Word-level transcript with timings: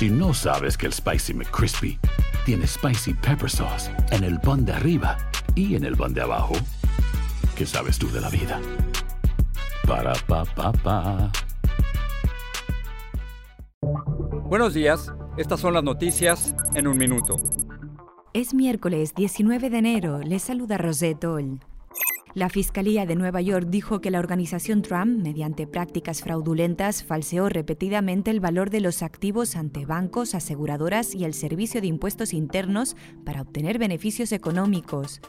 Si 0.00 0.08
no 0.08 0.32
sabes 0.32 0.78
que 0.78 0.86
el 0.86 0.94
Spicy 0.94 1.34
McCrispy 1.34 1.98
tiene 2.46 2.66
Spicy 2.66 3.12
Pepper 3.12 3.50
Sauce 3.50 3.90
en 4.12 4.24
el 4.24 4.40
pan 4.40 4.64
de 4.64 4.72
arriba 4.72 5.18
y 5.54 5.74
en 5.74 5.84
el 5.84 5.94
pan 5.94 6.14
de 6.14 6.22
abajo, 6.22 6.54
¿qué 7.54 7.66
sabes 7.66 7.98
tú 7.98 8.10
de 8.10 8.22
la 8.22 8.30
vida? 8.30 8.58
Para, 9.86 10.14
pa, 10.26 10.46
pa, 10.46 10.72
pa. 10.72 11.30
Buenos 14.46 14.72
días, 14.72 15.12
estas 15.36 15.60
son 15.60 15.74
las 15.74 15.84
noticias 15.84 16.54
en 16.72 16.86
un 16.88 16.96
minuto. 16.96 17.38
Es 18.32 18.54
miércoles 18.54 19.14
19 19.14 19.68
de 19.68 19.76
enero, 19.76 20.20
les 20.20 20.44
saluda 20.44 20.78
Rosette 20.78 21.24
Oll. 21.24 21.60
La 22.34 22.48
Fiscalía 22.48 23.06
de 23.06 23.16
Nueva 23.16 23.40
York 23.40 23.66
dijo 23.68 24.00
que 24.00 24.12
la 24.12 24.20
organización 24.20 24.82
Trump, 24.82 25.20
mediante 25.20 25.66
prácticas 25.66 26.22
fraudulentas, 26.22 27.02
falseó 27.02 27.48
repetidamente 27.48 28.30
el 28.30 28.38
valor 28.38 28.70
de 28.70 28.80
los 28.80 29.02
activos 29.02 29.56
ante 29.56 29.84
bancos, 29.84 30.36
aseguradoras 30.36 31.14
y 31.14 31.24
el 31.24 31.34
Servicio 31.34 31.80
de 31.80 31.88
Impuestos 31.88 32.32
Internos 32.32 32.96
para 33.24 33.42
obtener 33.42 33.78
beneficios 33.78 34.30
económicos. 34.30 35.20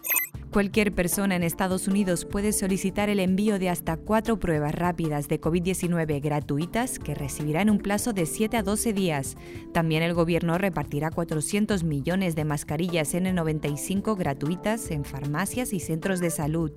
Cualquier 0.52 0.92
persona 0.92 1.38
en 1.38 1.44
Estados 1.44 1.88
Unidos 1.88 2.26
puede 2.26 2.52
solicitar 2.52 3.08
el 3.08 3.22
envío 3.22 3.58
de 3.58 3.70
hasta 3.70 3.96
cuatro 3.96 4.38
pruebas 4.38 4.76
rápidas 4.76 5.30
de 5.30 5.40
COVID-19 5.40 6.22
gratuitas 6.22 7.00
que 7.00 7.16
recibirá 7.16 7.62
en 7.62 7.70
un 7.70 7.78
plazo 7.78 8.12
de 8.12 8.26
7 8.26 8.58
a 8.58 8.62
12 8.62 8.92
días. 8.92 9.38
También 9.72 10.04
el 10.04 10.14
gobierno 10.14 10.58
repartirá 10.58 11.10
400 11.10 11.86
millones 11.86 12.36
de 12.36 12.44
mascarillas 12.44 13.14
N95 13.14 14.18
gratuitas 14.18 14.92
en 14.92 15.06
farmacias 15.06 15.72
y 15.72 15.80
centros 15.80 16.20
de 16.20 16.32
salud. 16.32 16.74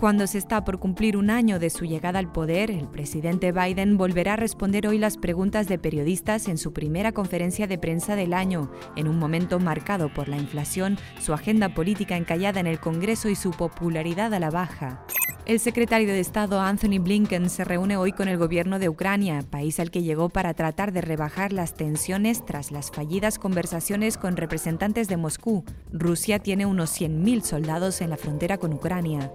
Cuando 0.00 0.26
se 0.26 0.38
está 0.38 0.64
por 0.64 0.78
cumplir 0.78 1.18
un 1.18 1.28
año 1.28 1.58
de 1.58 1.68
su 1.68 1.84
llegada 1.84 2.18
al 2.18 2.32
poder, 2.32 2.70
el 2.70 2.88
presidente 2.88 3.52
Biden 3.52 3.98
volverá 3.98 4.32
a 4.32 4.36
responder 4.36 4.86
hoy 4.86 4.96
las 4.96 5.18
preguntas 5.18 5.68
de 5.68 5.78
periodistas 5.78 6.48
en 6.48 6.56
su 6.56 6.72
primera 6.72 7.12
conferencia 7.12 7.66
de 7.66 7.76
prensa 7.76 8.16
del 8.16 8.32
año, 8.32 8.72
en 8.96 9.08
un 9.08 9.18
momento 9.18 9.58
marcado 9.60 10.10
por 10.10 10.28
la 10.28 10.38
inflación, 10.38 10.96
su 11.20 11.34
agenda 11.34 11.74
política 11.74 12.16
encallada 12.16 12.60
en 12.60 12.66
el 12.66 12.80
Congreso 12.80 13.28
y 13.28 13.34
su 13.34 13.50
popularidad 13.50 14.32
a 14.32 14.40
la 14.40 14.48
baja. 14.48 15.04
El 15.44 15.60
secretario 15.60 16.08
de 16.08 16.20
Estado 16.20 16.60
Anthony 16.62 16.98
Blinken 16.98 17.50
se 17.50 17.64
reúne 17.64 17.98
hoy 17.98 18.12
con 18.12 18.28
el 18.28 18.38
gobierno 18.38 18.78
de 18.78 18.88
Ucrania, 18.88 19.42
país 19.50 19.78
al 19.80 19.90
que 19.90 20.02
llegó 20.02 20.30
para 20.30 20.54
tratar 20.54 20.92
de 20.92 21.02
rebajar 21.02 21.52
las 21.52 21.74
tensiones 21.74 22.46
tras 22.46 22.72
las 22.72 22.90
fallidas 22.90 23.38
conversaciones 23.38 24.16
con 24.16 24.38
representantes 24.38 25.08
de 25.08 25.18
Moscú. 25.18 25.62
Rusia 25.92 26.38
tiene 26.38 26.64
unos 26.64 26.98
100.000 26.98 27.42
soldados 27.42 28.00
en 28.00 28.08
la 28.08 28.16
frontera 28.16 28.56
con 28.56 28.72
Ucrania. 28.72 29.30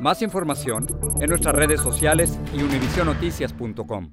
Más 0.00 0.22
información 0.22 0.86
en 1.20 1.28
nuestras 1.28 1.54
redes 1.54 1.80
sociales 1.80 2.38
y 2.54 2.62
univisionoticias.com. 2.62 4.10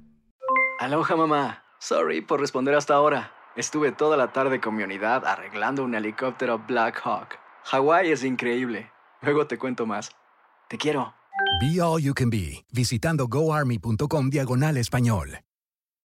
Aloha 0.80 1.16
mamá. 1.16 1.64
Sorry 1.80 2.20
por 2.20 2.40
responder 2.40 2.74
hasta 2.74 2.94
ahora. 2.94 3.32
Estuve 3.56 3.92
toda 3.92 4.16
la 4.16 4.32
tarde 4.32 4.60
con 4.60 4.76
mi 4.76 4.82
unidad 4.82 5.24
arreglando 5.26 5.82
un 5.82 5.94
helicóptero 5.94 6.62
Black 6.68 7.00
Hawk. 7.04 7.38
Hawái 7.64 8.10
es 8.10 8.22
increíble. 8.22 8.90
Luego 9.22 9.46
te 9.46 9.58
cuento 9.58 9.86
más. 9.86 10.10
Te 10.68 10.76
quiero. 10.76 11.14
Be 11.60 11.80
All 11.80 12.02
You 12.02 12.14
Can 12.14 12.30
Be, 12.30 12.64
visitando 12.72 13.26
goarmy.com 13.26 14.30
diagonal 14.30 14.76
español. 14.76 15.40